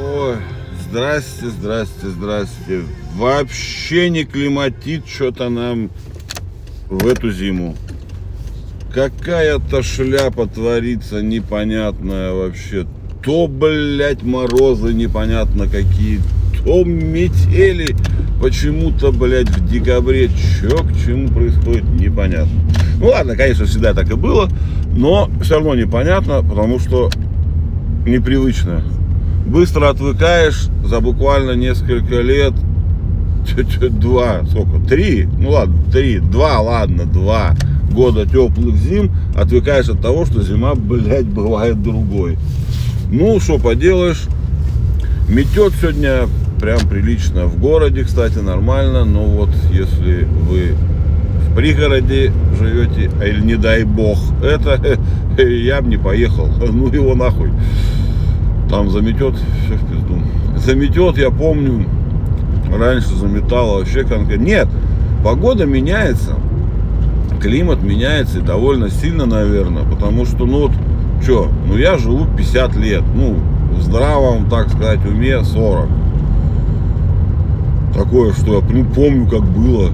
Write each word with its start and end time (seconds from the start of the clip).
Ой, 0.00 0.36
здрасте, 0.88 1.50
здрасте, 1.50 2.08
здрасте. 2.08 2.80
Вообще 3.16 4.08
не 4.08 4.24
климатит 4.24 5.06
что-то 5.06 5.50
нам 5.50 5.90
в 6.88 7.06
эту 7.06 7.30
зиму. 7.30 7.76
Какая-то 8.94 9.82
шляпа 9.82 10.46
творится 10.46 11.22
непонятная 11.22 12.32
вообще. 12.32 12.86
То, 13.22 13.46
блядь, 13.46 14.22
морозы 14.22 14.94
непонятно 14.94 15.66
какие, 15.66 16.20
то 16.64 16.82
метели 16.84 17.94
почему-то, 18.40 19.12
блядь, 19.12 19.50
в 19.50 19.68
декабре. 19.70 20.28
Чё 20.28 20.82
к 20.82 20.92
чему 21.04 21.28
происходит, 21.28 21.84
непонятно. 21.84 22.58
Ну 22.98 23.08
ладно, 23.08 23.36
конечно, 23.36 23.66
всегда 23.66 23.92
так 23.92 24.10
и 24.10 24.14
было, 24.14 24.48
но 24.96 25.30
все 25.42 25.56
равно 25.56 25.74
непонятно, 25.74 26.42
потому 26.42 26.78
что 26.78 27.10
непривычно. 28.06 28.82
Быстро 29.46 29.88
отвыкаешь 29.88 30.68
за 30.84 31.00
буквально 31.00 31.52
несколько 31.52 32.20
лет, 32.20 32.52
два, 33.90 34.44
сколько, 34.46 34.78
три, 34.86 35.28
ну 35.38 35.50
ладно, 35.50 35.76
три, 35.90 36.18
два, 36.18 36.60
ладно, 36.60 37.04
два 37.04 37.56
года 37.90 38.24
теплых 38.24 38.76
зим, 38.76 39.10
отвыкаешь 39.34 39.88
от 39.88 40.00
того, 40.00 40.24
что 40.24 40.42
зима, 40.42 40.74
блядь, 40.74 41.26
бывает 41.26 41.82
другой. 41.82 42.38
Ну, 43.10 43.40
что 43.40 43.58
поделаешь, 43.58 44.22
метет 45.28 45.72
сегодня 45.80 46.28
прям 46.60 46.78
прилично. 46.80 47.46
В 47.46 47.58
городе, 47.58 48.04
кстати, 48.04 48.38
нормально, 48.38 49.04
но 49.04 49.24
вот 49.24 49.50
если 49.72 50.24
вы 50.48 50.74
в 51.48 51.56
пригороде 51.56 52.32
живете, 52.58 53.10
а 53.20 53.24
или 53.24 53.40
не 53.40 53.56
дай 53.56 53.84
бог, 53.84 54.18
это 54.42 54.98
я 55.42 55.82
бы 55.82 55.88
не 55.88 55.96
поехал, 55.96 56.46
ну 56.72 56.92
его 56.92 57.14
нахуй. 57.14 57.50
Там 58.70 58.88
заметет, 58.88 59.34
все 59.34 59.74
в 59.74 59.90
пизду. 59.90 60.18
Заметет, 60.56 61.18
я 61.18 61.30
помню, 61.30 61.86
раньше 62.72 63.14
заметало 63.16 63.78
вообще 63.78 64.04
конкретно. 64.04 64.44
Нет, 64.44 64.68
погода 65.24 65.66
меняется, 65.66 66.36
климат 67.40 67.82
меняется 67.82 68.38
и 68.38 68.42
довольно 68.42 68.88
сильно, 68.88 69.26
наверное, 69.26 69.82
потому 69.82 70.24
что, 70.24 70.46
ну 70.46 70.68
вот, 70.68 70.72
что, 71.20 71.48
ну 71.66 71.76
я 71.76 71.98
живу 71.98 72.26
50 72.36 72.76
лет, 72.76 73.02
ну, 73.14 73.36
в 73.76 73.82
здравом, 73.82 74.48
так 74.48 74.68
сказать, 74.68 75.04
уме 75.04 75.42
40. 75.42 75.88
Такое, 77.94 78.32
что 78.32 78.58
я 78.58 78.62
ну, 78.72 78.84
помню, 78.84 79.26
как 79.28 79.42
было. 79.42 79.90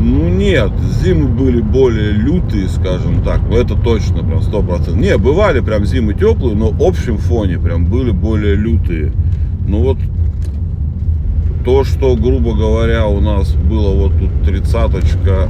Ну 0.00 0.28
нет, 0.28 0.70
зимы 1.02 1.28
были 1.28 1.60
более 1.60 2.12
лютые, 2.12 2.68
скажем 2.68 3.22
так, 3.22 3.40
но 3.48 3.56
это 3.56 3.74
точно 3.74 4.22
прям 4.22 4.42
сто 4.42 4.62
процентов. 4.62 4.96
Не, 4.96 5.18
бывали 5.18 5.60
прям 5.60 5.84
зимы 5.84 6.14
теплые, 6.14 6.54
но 6.54 6.70
в 6.70 6.82
общем 6.82 7.18
фоне 7.18 7.58
прям 7.58 7.86
были 7.86 8.10
более 8.10 8.54
лютые. 8.54 9.12
Ну 9.66 9.82
вот 9.82 9.98
то, 11.64 11.84
что, 11.84 12.16
грубо 12.16 12.54
говоря, 12.54 13.06
у 13.06 13.20
нас 13.20 13.52
было 13.52 13.94
вот 13.94 14.12
тут 14.18 14.30
тридцаточка 14.44 15.48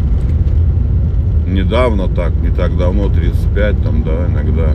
недавно 1.47 2.08
так, 2.08 2.34
не 2.42 2.48
так 2.48 2.77
давно, 2.77 3.08
35 3.08 3.83
там, 3.83 4.02
да, 4.02 4.27
иногда, 4.27 4.73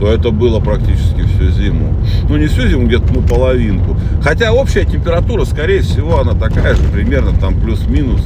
то 0.00 0.08
это 0.08 0.30
было 0.30 0.60
практически 0.60 1.22
всю 1.22 1.50
зиму. 1.50 1.94
Ну, 2.28 2.36
не 2.36 2.46
всю 2.46 2.66
зиму, 2.66 2.86
где-то, 2.86 3.12
ну, 3.12 3.22
половинку. 3.22 3.96
Хотя 4.22 4.52
общая 4.52 4.84
температура, 4.84 5.44
скорее 5.44 5.80
всего, 5.80 6.20
она 6.20 6.32
такая 6.32 6.74
же, 6.74 6.82
примерно 6.92 7.32
там 7.38 7.60
плюс-минус. 7.60 8.22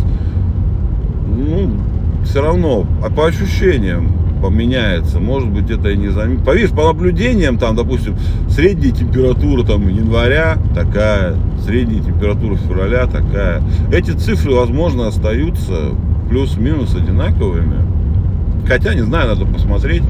Все 2.29 2.43
равно, 2.43 2.87
а 3.03 3.09
по 3.09 3.27
ощущениям 3.27 4.13
поменяется. 4.43 5.19
Может 5.19 5.49
быть, 5.49 5.71
это 5.71 5.89
и 5.89 5.97
не 5.97 6.09
заметно. 6.09 6.45
Повис, 6.45 6.71
по 6.71 6.85
наблюдениям, 6.85 7.57
там, 7.59 7.75
допустим, 7.75 8.17
средняя 8.51 8.93
температура 8.93 9.65
там 9.65 9.89
января 9.89 10.59
такая, 10.75 11.37
средняя 11.65 12.03
температура 12.03 12.57
февраля 12.57 13.07
такая. 13.07 13.63
Эти 13.91 14.11
цифры, 14.11 14.53
возможно, 14.53 15.07
остаются 15.07 15.95
плюс-минус 16.29 16.95
одинаковыми. 16.95 17.79
Хотя, 18.67 18.93
не 18.93 19.03
знаю, 19.03 19.29
надо 19.29 19.47
посмотреть. 19.47 20.03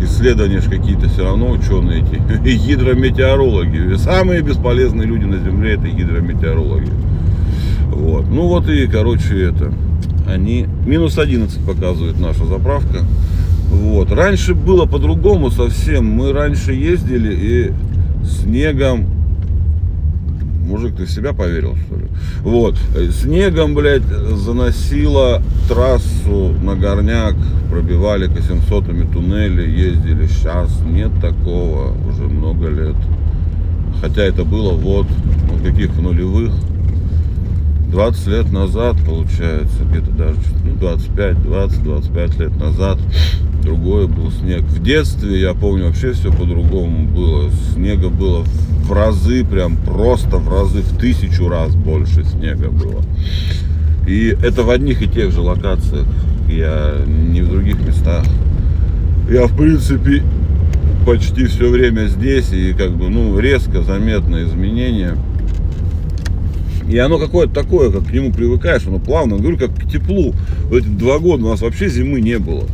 Исследования 0.00 0.60
какие-то 0.62 1.08
все 1.08 1.24
равно 1.24 1.50
ученые 1.50 2.00
эти. 2.00 2.48
И 2.48 2.56
гидрометеорологи. 2.68 3.94
Самые 3.96 4.40
бесполезные 4.40 5.06
люди 5.06 5.26
на 5.26 5.36
Земле 5.36 5.74
это 5.74 5.86
гидрометеорологи. 5.88 6.90
Вот. 7.90 8.26
Ну 8.28 8.48
вот 8.48 8.68
и, 8.70 8.86
короче, 8.86 9.42
это. 9.42 9.70
Они 10.28 10.66
минус 10.86 11.18
11 11.18 11.64
показывает 11.64 12.18
наша 12.18 12.44
заправка. 12.46 13.00
Вот. 13.70 14.10
Раньше 14.12 14.54
было 14.54 14.86
по-другому 14.86 15.50
совсем. 15.50 16.06
Мы 16.06 16.32
раньше 16.32 16.72
ездили 16.72 17.34
и 17.34 17.72
снегом 18.24 19.06
Мужик, 20.72 20.96
ты 20.96 21.04
в 21.04 21.10
себя 21.10 21.32
поверил, 21.32 21.76
что 21.76 21.96
ли? 21.96 22.06
Вот. 22.42 22.78
Снегом, 23.10 23.74
блядь, 23.74 24.04
заносило 24.04 25.42
трассу 25.68 26.54
на 26.62 26.76
горняк, 26.76 27.34
пробивали 27.68 28.26
к 28.26 28.40
700 28.40 28.86
туннели, 29.12 29.68
ездили. 29.68 30.26
Сейчас 30.28 30.70
нет 30.86 31.10
такого, 31.20 31.94
уже 32.08 32.22
много 32.22 32.68
лет. 32.68 32.94
Хотя 34.00 34.22
это 34.22 34.44
было 34.44 34.72
вот, 34.72 35.06
вот 35.50 35.62
каких 35.62 35.94
нулевых. 35.96 36.52
20 37.92 38.26
лет 38.28 38.52
назад, 38.52 38.96
получается, 39.06 39.84
где-то 39.84 40.10
даже 40.12 40.38
ну, 40.64 40.74
25, 40.76 41.42
20, 41.42 41.82
25 41.84 42.38
лет 42.38 42.56
назад 42.56 42.98
другой 43.62 44.08
был 44.08 44.30
снег. 44.32 44.62
В 44.62 44.82
детстве, 44.82 45.40
я 45.40 45.52
помню, 45.52 45.86
вообще 45.86 46.12
все 46.12 46.32
по-другому 46.32 47.06
было. 47.06 47.50
Снега 47.74 48.08
было 48.08 48.44
в 48.84 48.92
разы, 48.92 49.44
прям 49.44 49.76
просто 49.76 50.38
в 50.38 50.48
разы, 50.48 50.80
в 50.80 50.98
тысячу 50.98 51.48
раз 51.48 51.74
больше 51.74 52.24
снега 52.24 52.70
было. 52.70 53.02
И 54.06 54.36
это 54.42 54.62
в 54.62 54.70
одних 54.70 55.02
и 55.02 55.06
тех 55.06 55.30
же 55.30 55.40
локациях. 55.40 56.06
Я 56.48 56.94
не 57.06 57.42
в 57.42 57.50
других 57.50 57.78
местах. 57.86 58.24
Я, 59.30 59.46
в 59.46 59.56
принципе, 59.56 60.22
почти 61.06 61.44
все 61.44 61.68
время 61.68 62.06
здесь, 62.06 62.52
и 62.52 62.72
как 62.72 62.92
бы, 62.92 63.10
ну, 63.10 63.38
резко 63.38 63.82
заметно 63.82 64.42
изменения. 64.44 65.16
И 66.92 66.98
оно 66.98 67.18
какое-то 67.18 67.54
такое, 67.54 67.90
как 67.90 68.06
к 68.06 68.12
нему 68.12 68.32
привыкаешь, 68.32 68.86
оно 68.86 68.98
плавно, 68.98 69.38
говорю, 69.38 69.56
как 69.56 69.74
к 69.74 69.90
теплу. 69.90 70.34
Вот 70.64 70.76
эти 70.76 70.88
два 70.88 71.18
года 71.18 71.46
у 71.46 71.48
нас 71.48 71.62
вообще 71.62 71.88
зимы 71.88 72.20
не 72.20 72.38
было. 72.38 72.64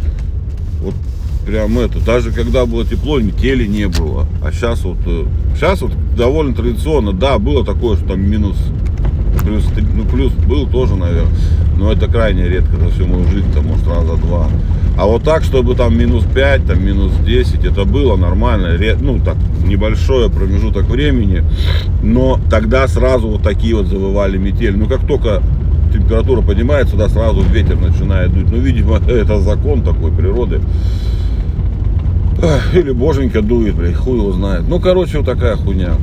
Вот 0.83 0.95
прям 1.47 1.79
это, 1.79 2.05
даже 2.05 2.33
когда 2.33 2.67
было 2.67 2.85
тепло, 2.85 3.21
метели 3.21 3.65
не 3.65 3.87
было. 3.87 4.27
А 4.43 4.51
сейчас 4.51 4.83
вот, 4.83 4.99
сейчас 5.55 5.83
э, 5.83 5.85
вот 5.85 5.95
довольно 6.17 6.53
традиционно, 6.53 7.13
да, 7.13 7.39
было 7.39 7.65
такое, 7.65 7.97
что 7.97 8.09
там 8.09 8.29
минус, 8.29 8.57
плюс, 9.49 9.65
ну 9.95 10.05
плюс 10.05 10.33
был 10.33 10.67
тоже, 10.67 10.95
наверное. 10.97 11.33
Но 11.77 11.93
это 11.93 12.09
крайне 12.09 12.49
редко 12.49 12.77
за 12.77 12.91
всю 12.91 13.07
мою 13.07 13.25
жизнь, 13.29 13.51
там, 13.53 13.67
может, 13.67 13.87
раза 13.87 14.17
два. 14.17 14.49
А 14.97 15.07
вот 15.07 15.23
так, 15.23 15.45
чтобы 15.45 15.75
там 15.75 15.97
минус 15.97 16.25
5, 16.35 16.67
там 16.67 16.85
минус 16.85 17.13
10, 17.25 17.65
это 17.65 17.85
было 17.85 18.17
нормально, 18.17 18.77
ну 19.01 19.21
так, 19.21 19.37
небольшой 19.65 20.29
промежуток 20.29 20.85
времени, 20.85 21.45
но 22.03 22.41
тогда 22.51 22.89
сразу 22.89 23.29
вот 23.29 23.43
такие 23.43 23.77
вот 23.77 23.87
завывали 23.87 24.39
метели. 24.39 24.77
Ну 24.77 24.87
как 24.87 25.07
только 25.07 25.41
температура 25.93 26.43
поднимается, 26.43 26.97
да, 26.97 27.09
сразу 27.09 27.43
ветер 27.43 27.77
начинает 27.77 28.35
дуть. 28.35 28.51
Ну, 28.51 28.59
видимо, 28.59 28.97
это 29.09 29.41
закон 29.41 29.83
такой 29.83 30.11
природы. 30.11 30.61
Или 32.73 32.93
боженька 32.93 33.41
дует, 33.41 33.75
блядь, 33.75 33.97
хуй 33.97 34.19
его 34.19 34.33
знает. 34.33 34.65
Ну, 34.69 34.81
короче, 34.81 35.19
вот 35.19 35.27
такая 35.27 35.57
хуйня. 35.57 35.95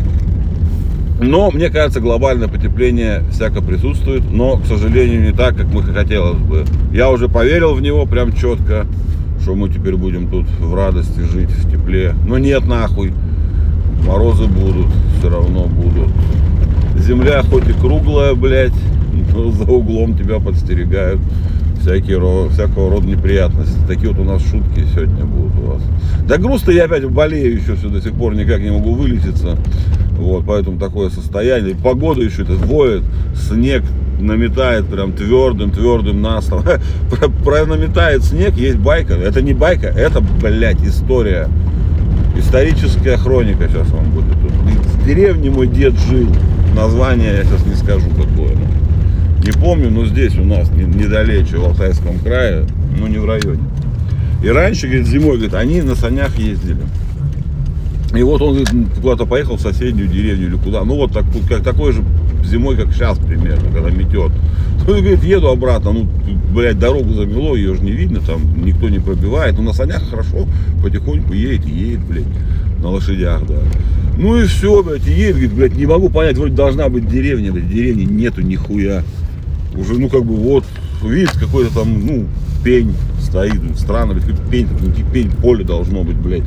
Но, 1.26 1.50
мне 1.50 1.70
кажется, 1.70 2.00
глобальное 2.00 2.48
потепление 2.48 3.24
всяко 3.32 3.62
присутствует, 3.62 4.24
но, 4.30 4.58
к 4.58 4.66
сожалению, 4.66 5.24
не 5.24 5.32
так, 5.32 5.58
как 5.58 5.66
мы 5.68 5.82
хотелось 5.82 6.38
бы. 6.38 6.66
Я 6.92 7.10
уже 7.10 7.28
поверил 7.28 7.74
в 7.74 7.82
него 7.82 8.06
прям 8.06 8.32
четко, 8.34 8.86
что 9.42 9.56
мы 9.56 9.70
теперь 9.70 9.96
будем 9.96 10.30
тут 10.30 10.46
в 10.60 10.76
радости 10.76 11.20
жить, 11.22 11.50
в 11.50 11.72
тепле. 11.72 12.14
Но 12.28 12.38
нет, 12.38 12.66
нахуй. 12.66 13.12
Морозы 14.06 14.46
будут, 14.46 14.88
все 15.18 15.30
равно 15.30 15.66
будут. 15.66 16.10
Земля 16.98 17.42
хоть 17.42 17.68
и 17.68 17.74
круглая, 17.74 18.36
блядь, 18.36 18.74
но 19.34 19.50
за 19.52 19.64
углом 19.64 20.16
тебя 20.16 20.40
подстерегают 20.40 21.20
всякие, 21.86 22.50
всякого 22.50 22.90
рода 22.90 23.06
неприятности. 23.06 23.76
Такие 23.88 24.10
вот 24.10 24.20
у 24.20 24.24
нас 24.24 24.42
шутки 24.42 24.84
сегодня 24.94 25.24
будут 25.24 25.56
у 25.60 25.68
вас. 25.68 25.82
Да 26.28 26.38
грустно 26.38 26.72
я 26.72 26.86
опять 26.86 27.06
болею 27.06 27.62
еще 27.62 27.76
все 27.76 27.90
до 27.90 28.02
сих 28.02 28.14
пор, 28.14 28.34
никак 28.34 28.60
не 28.60 28.72
могу 28.72 28.96
вылечиться. 28.96 29.56
Вот, 30.18 30.46
поэтому 30.48 30.80
такое 30.80 31.10
состояние. 31.10 31.76
Погода 31.76 32.22
еще 32.22 32.42
это 32.42 32.54
воет, 32.54 33.04
снег 33.36 33.84
наметает 34.20 34.88
прям 34.88 35.14
твердым, 35.14 35.72
твердым 35.72 36.22
настом. 36.22 36.64
Про, 37.12 37.30
про 37.30 37.66
наметает 37.66 38.24
снег 38.24 38.56
есть 38.56 38.78
байка. 38.78 39.14
Это 39.14 39.42
не 39.42 39.54
байка, 39.54 39.88
это, 39.88 40.22
блядь, 40.22 40.82
история. 40.84 41.48
Историческая 42.36 43.18
хроника 43.18 43.68
сейчас 43.68 43.88
вам 43.90 44.10
будет. 44.12 44.32
Тут 44.42 44.52
в 44.52 45.06
деревне 45.06 45.52
мой 45.52 45.68
дед 45.68 45.94
жил. 46.10 46.30
Название 46.76 47.36
я 47.38 47.44
сейчас 47.44 47.66
не 47.66 47.76
скажу 47.76 48.10
какое. 48.10 48.58
Не 49.46 49.52
помню, 49.52 49.92
но 49.92 50.08
здесь 50.08 50.36
у 50.40 50.44
нас 50.44 50.72
недалече, 50.72 51.58
в 51.58 51.66
Алтайском 51.66 52.18
крае, 52.18 52.66
ну 53.00 53.06
не 53.06 53.20
в 53.20 53.26
районе. 53.26 53.62
И 54.44 54.50
раньше, 54.50 54.88
говорит, 54.88 55.08
зимой, 55.08 55.34
говорит, 55.36 55.54
они 55.54 55.84
на 55.84 55.94
санях 55.94 56.36
ездили. 56.40 56.82
И 58.16 58.24
вот 58.24 58.42
он 58.42 58.66
куда-то 59.02 59.28
поехал 59.28 59.58
в 59.58 59.62
соседнюю 59.62 60.08
деревню 60.08 60.48
или 60.48 60.56
куда. 60.56 60.84
Ну 60.84 60.96
вот 60.96 61.14
так, 61.14 61.26
как, 61.48 61.62
такой 61.62 61.92
же 61.92 62.04
зимой, 62.44 62.76
как 62.76 62.92
сейчас 62.92 63.20
примерно, 63.20 63.72
когда 63.72 63.92
метет. 63.92 64.32
Ну, 64.88 64.94
говорит, 64.94 65.24
еду 65.24 65.48
обратно, 65.48 65.94
ну, 65.94 66.08
блядь, 66.54 66.78
дорогу 66.78 67.12
замело, 67.14 67.56
ее 67.56 67.74
же 67.74 67.82
не 67.82 67.92
видно, 67.92 68.20
там 68.20 68.64
никто 68.64 68.88
не 68.88 69.00
пробивает. 69.00 69.56
Ну, 69.58 69.64
на 69.64 69.74
санях 69.74 70.08
хорошо, 70.08 70.48
потихоньку 70.84 71.34
едет, 71.34 71.66
едет, 71.66 72.02
блядь, 72.02 72.26
на 72.84 72.90
лошадях, 72.90 73.48
да. 73.48 73.56
Ну 74.16 74.38
и 74.38 74.46
все, 74.46 74.84
блядь, 74.84 75.08
едет, 75.08 75.34
говорит, 75.34 75.54
блядь, 75.54 75.76
не 75.76 75.88
могу 75.88 76.10
понять, 76.10 76.38
вроде 76.38 76.54
должна 76.54 76.88
быть 76.90 77.10
деревня, 77.10 77.52
блядь, 77.52 77.68
деревни 77.68 78.04
нету 78.04 78.42
нихуя. 78.42 79.04
Уже, 79.78 79.94
ну, 80.00 80.10
как 80.10 80.26
бы, 80.26 80.36
вот, 80.36 80.64
видит 81.04 81.32
какой-то 81.32 81.74
там, 81.74 82.06
ну, 82.06 82.26
пень 82.64 82.94
стоит, 83.20 83.62
странно, 83.78 84.14
блядь, 84.14 84.26
какой-то 84.26 84.50
пень, 84.50 84.68
ну, 84.82 84.92
пень, 85.14 85.32
поле 85.32 85.64
должно 85.64 86.04
быть, 86.04 86.18
блядь. 86.18 86.44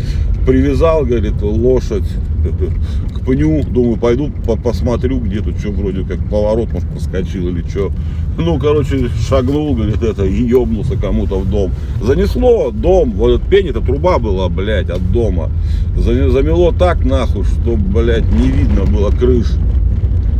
Привязал, 0.46 1.04
говорит, 1.04 1.40
лошадь 1.42 2.08
к 3.14 3.20
пню, 3.24 3.62
думаю, 3.64 3.96
пойду 3.96 4.30
по 4.46 4.56
посмотрю, 4.56 5.20
где 5.20 5.40
тут 5.40 5.58
что, 5.58 5.70
вроде 5.70 6.04
как 6.04 6.18
поворот, 6.28 6.72
может, 6.72 6.88
проскочил 6.88 7.48
или 7.48 7.62
что. 7.68 7.92
Ну, 8.38 8.58
короче, 8.58 9.08
шагнул, 9.28 9.74
говорит, 9.74 10.02
это, 10.02 10.24
и 10.24 10.42
ебнулся 10.44 10.96
кому-то 10.96 11.38
в 11.38 11.50
дом. 11.50 11.72
Занесло 12.00 12.70
дом, 12.70 13.12
вот 13.12 13.36
этот 13.36 13.48
пень, 13.48 13.68
это 13.68 13.80
труба 13.80 14.18
была, 14.18 14.48
блядь, 14.48 14.90
от 14.90 15.12
дома. 15.12 15.50
Замело 15.96 16.72
так, 16.72 17.04
нахуй, 17.04 17.44
что, 17.44 17.76
блядь, 17.76 18.30
не 18.32 18.48
видно 18.48 18.84
было 18.84 19.10
крыш. 19.10 19.46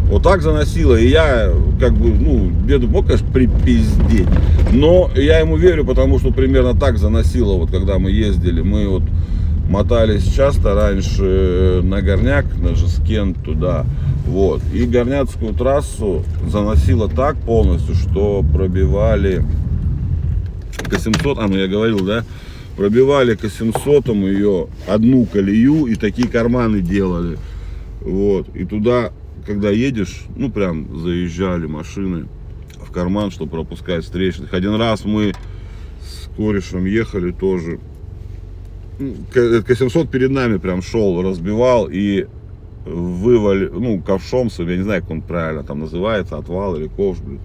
Вот 0.08 0.22
так 0.22 0.40
заносило. 0.42 0.94
И 0.96 1.08
я, 1.08 1.52
как 1.78 1.92
бы, 1.92 2.08
ну, 2.08 2.50
деду 2.66 2.88
мог, 2.88 3.06
конечно, 3.06 3.26
припиздеть. 3.30 4.28
Но 4.72 5.10
я 5.14 5.40
ему 5.40 5.56
верю, 5.56 5.84
потому 5.84 6.18
что 6.18 6.30
примерно 6.30 6.74
так 6.74 6.98
заносило, 6.98 7.54
вот 7.54 7.70
когда 7.70 7.98
мы 7.98 8.10
ездили. 8.10 8.62
Мы 8.62 8.88
вот 8.88 9.02
мотались 9.68 10.24
часто 10.34 10.74
раньше 10.74 11.80
на 11.82 12.00
Горняк, 12.00 12.46
на 12.56 12.74
Жескен 12.74 13.34
туда. 13.34 13.84
Вот. 14.26 14.62
И 14.72 14.84
Горняцкую 14.84 15.54
трассу 15.54 16.24
заносило 16.50 17.08
так 17.08 17.36
полностью, 17.36 17.94
что 17.94 18.42
пробивали 18.42 19.44
к 20.88 20.98
700, 20.98 21.38
а 21.38 21.48
ну 21.48 21.56
я 21.56 21.66
говорил, 21.66 22.00
да, 22.00 22.24
пробивали 22.76 23.34
к 23.34 23.48
700 23.48 24.08
ее 24.08 24.68
одну 24.86 25.26
колею 25.26 25.86
и 25.86 25.96
такие 25.96 26.28
карманы 26.28 26.80
делали. 26.80 27.36
Вот. 28.00 28.48
И 28.54 28.64
туда 28.64 29.10
когда 29.48 29.70
едешь, 29.70 30.24
ну 30.36 30.50
прям 30.50 30.98
заезжали 30.98 31.64
машины 31.64 32.26
в 32.86 32.92
карман, 32.92 33.30
чтобы 33.30 33.52
пропускать 33.52 34.04
встречных. 34.04 34.52
Один 34.52 34.74
раз 34.74 35.06
мы 35.06 35.32
с 36.02 36.28
корешем 36.36 36.84
ехали 36.84 37.32
тоже. 37.32 37.80
К-700 38.98 40.08
перед 40.08 40.30
нами 40.32 40.58
прям 40.58 40.82
шел, 40.82 41.22
разбивал 41.22 41.88
и 41.90 42.26
вывали, 42.84 43.68
ну, 43.68 44.02
ковшом, 44.02 44.50
я 44.58 44.76
не 44.76 44.82
знаю, 44.82 45.00
как 45.00 45.10
он 45.12 45.22
правильно 45.22 45.62
там 45.62 45.80
называется, 45.80 46.36
отвал 46.36 46.76
или 46.76 46.88
ковш, 46.88 47.18
блядь. 47.18 47.40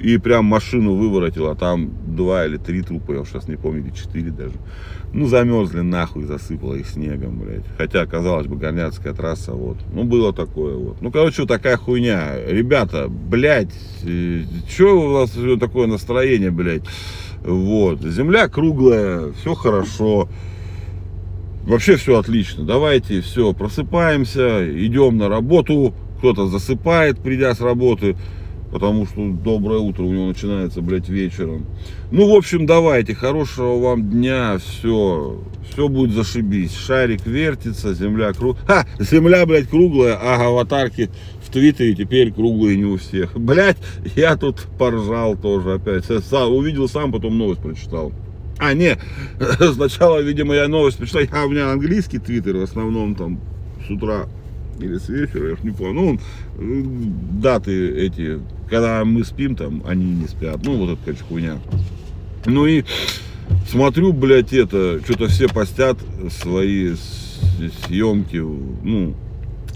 И 0.00 0.18
прям 0.18 0.44
машину 0.44 0.94
выворотило, 0.94 1.54
там 1.56 1.90
два 2.06 2.44
или 2.46 2.58
три 2.58 2.82
трупа, 2.82 3.12
я 3.12 3.24
сейчас 3.24 3.48
не 3.48 3.56
помню, 3.56 3.82
или 3.82 3.90
четыре 3.94 4.30
даже. 4.30 4.54
Ну, 5.12 5.26
замерзли 5.26 5.80
нахуй, 5.80 6.24
засыпало 6.24 6.74
их 6.74 6.86
снегом, 6.88 7.38
блядь. 7.38 7.64
Хотя, 7.78 8.04
казалось 8.04 8.46
бы, 8.46 8.56
горняцкая 8.56 9.14
трасса, 9.14 9.52
вот. 9.52 9.78
Ну, 9.92 10.04
было 10.04 10.32
такое 10.34 10.76
вот. 10.76 11.00
Ну, 11.00 11.10
короче, 11.10 11.42
вот 11.42 11.48
такая 11.48 11.78
хуйня. 11.78 12.32
Ребята, 12.46 13.08
блядь, 13.08 13.72
э, 14.04 14.42
что 14.68 15.00
у 15.00 15.12
вас 15.12 15.32
такое 15.58 15.86
настроение, 15.86 16.50
блядь? 16.50 16.84
Вот. 17.42 18.02
Земля 18.02 18.48
круглая, 18.48 19.32
все 19.32 19.54
хорошо. 19.54 20.28
Вообще 21.64 21.96
все 21.96 22.18
отлично. 22.18 22.64
Давайте, 22.64 23.22
все, 23.22 23.52
просыпаемся, 23.52 24.66
идем 24.86 25.16
на 25.16 25.28
работу. 25.28 25.94
Кто-то 26.18 26.46
засыпает, 26.46 27.18
придя 27.18 27.54
с 27.54 27.60
работы 27.60 28.16
потому 28.76 29.06
что 29.06 29.30
доброе 29.30 29.78
утро 29.78 30.02
у 30.02 30.12
него 30.12 30.26
начинается, 30.26 30.82
блядь, 30.82 31.08
вечером. 31.08 31.64
Ну, 32.10 32.30
в 32.30 32.36
общем, 32.36 32.66
давайте, 32.66 33.14
хорошего 33.14 33.80
вам 33.80 34.10
дня, 34.10 34.58
все, 34.58 35.42
все 35.70 35.88
будет 35.88 36.10
зашибись. 36.10 36.76
Шарик 36.76 37.24
вертится, 37.24 37.94
земля 37.94 38.34
круг... 38.34 38.58
Ха, 38.66 38.86
земля, 38.98 39.46
блядь, 39.46 39.70
круглая, 39.70 40.18
а 40.20 40.46
аватарки 40.46 41.08
в 41.42 41.50
Твиттере 41.50 41.94
теперь 41.94 42.30
круглые 42.34 42.76
не 42.76 42.84
у 42.84 42.98
всех. 42.98 43.34
Блядь, 43.34 43.78
я 44.14 44.36
тут 44.36 44.66
поржал 44.78 45.36
тоже 45.36 45.72
опять. 45.72 46.04
Сам, 46.04 46.52
увидел 46.52 46.86
сам, 46.86 47.12
потом 47.12 47.38
новость 47.38 47.62
прочитал. 47.62 48.12
А, 48.58 48.74
не, 48.74 48.98
сначала, 49.72 50.20
видимо, 50.20 50.54
я 50.54 50.68
новость 50.68 50.98
прочитал, 50.98 51.22
а 51.32 51.46
у 51.46 51.48
меня 51.48 51.70
английский 51.70 52.18
твиттер 52.18 52.58
в 52.58 52.62
основном 52.62 53.14
там 53.14 53.40
с 53.86 53.90
утра 53.90 54.26
или 54.78 54.98
с 54.98 55.08
вечера, 55.08 55.50
я 55.50 55.56
ж 55.56 55.58
не 55.62 55.70
помню. 55.70 56.20
Ну, 56.58 57.12
даты 57.40 57.90
эти, 57.90 58.40
когда 58.68 59.04
мы 59.04 59.24
спим, 59.24 59.56
там, 59.56 59.82
они 59.86 60.04
не 60.04 60.26
спят. 60.26 60.60
Ну, 60.62 60.76
вот 60.76 60.90
это, 60.90 61.00
короче, 61.04 61.24
хуйня. 61.24 61.58
Ну 62.46 62.66
и 62.66 62.84
смотрю, 63.68 64.12
блядь, 64.12 64.52
это, 64.52 65.00
что-то 65.04 65.28
все 65.28 65.48
постят 65.48 65.98
свои 66.30 66.94
съемки, 67.86 68.36
ну, 68.36 69.14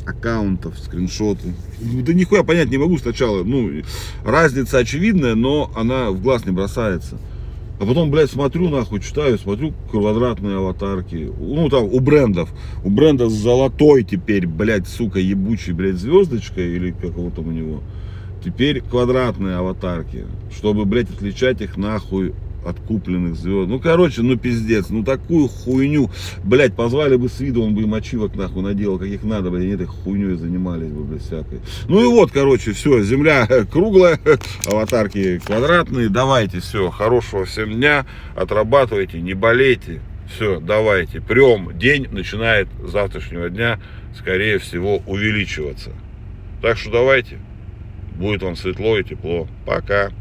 аккаунтов, 0.06 0.79
скриншоты. 0.79 1.55
Да 1.81 2.12
нихуя 2.12 2.43
понять 2.43 2.70
не 2.70 2.79
могу 2.79 2.99
сначала. 2.99 3.44
Ну, 3.44 3.82
разница 4.25 4.79
очевидная, 4.79 5.35
но 5.35 5.70
она 5.76 6.11
в 6.11 6.20
глаз 6.20 6.44
не 6.44 6.52
бросается. 6.52 7.19
А 7.81 7.87
потом, 7.87 8.11
блядь, 8.11 8.31
смотрю, 8.31 8.69
нахуй, 8.69 9.00
читаю, 9.00 9.38
смотрю 9.38 9.73
квадратные 9.91 10.59
аватарки. 10.59 11.32
Ну, 11.41 11.71
там, 11.71 11.85
у 11.85 11.99
брендов. 12.00 12.50
У 12.85 12.91
бренда 12.91 13.31
золотой 13.31 14.05
теперь, 14.05 14.47
блядь, 14.47 14.87
сука, 14.87 15.19
ебучий, 15.19 15.73
блядь, 15.73 15.97
звездочка 15.97 16.61
или 16.61 16.91
как 16.91 17.17
его 17.17 17.31
там 17.31 17.49
у 17.49 17.53
него. 17.53 17.81
Теперь 18.44 18.82
квадратные 18.82 19.56
аватарки. 19.56 20.27
Чтобы, 20.55 20.85
блядь, 20.85 21.09
отличать 21.09 21.62
их 21.62 21.79
нахуй 21.79 22.35
от 22.65 22.79
купленных 22.81 23.37
звезд. 23.37 23.69
Ну, 23.69 23.79
короче, 23.81 24.23
ну 24.23 24.37
пиздец, 24.37 24.91
ну 24.91 25.03
такую 25.03 25.49
хуйню, 25.49 26.11
блять, 26.45 26.75
позвали 26.75 27.17
бы 27.17 27.29
с 27.29 27.41
виду, 27.41 27.62
он 27.62 27.75
бы 27.75 27.83
им 27.83 27.95
ачивок 27.95 28.37
нахуй 28.37 28.62
наделал, 28.62 28.99
каких 28.99 29.23
надо, 29.23 29.51
блядь, 29.51 29.65
они 29.65 29.73
этой 29.73 29.87
хуйней 29.87 30.37
занимались 30.37 30.91
бы, 30.91 31.05
блядь, 31.05 31.23
всякой. 31.23 31.61
Ну 31.89 32.03
и 32.03 32.07
вот, 32.07 32.31
короче, 32.31 32.73
все, 32.73 33.03
земля 33.03 33.47
круглая, 33.71 34.19
аватарки 34.67 35.39
квадратные, 35.39 36.09
давайте, 36.09 36.61
все, 36.61 36.91
хорошего 36.91 37.45
всем 37.45 37.73
дня, 37.73 38.07
отрабатывайте, 38.37 39.21
не 39.21 39.35
болейте, 39.35 40.01
все, 40.35 40.61
давайте, 40.61 41.21
прям, 41.21 41.77
день 41.77 42.07
начинает 42.11 42.69
с 42.85 42.93
завтрашнего 42.93 43.51
дня, 43.51 43.81
скорее 44.17 44.59
всего, 44.59 45.02
увеличиваться. 45.07 45.90
Так 46.62 46.76
что 46.76 46.90
давайте, 46.90 47.38
будет 48.21 48.43
вам 48.43 48.55
светло 48.55 48.99
и 48.99 49.05
тепло. 49.05 49.49
Пока. 49.67 50.11